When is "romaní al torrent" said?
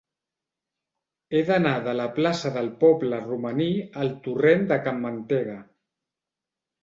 3.27-4.65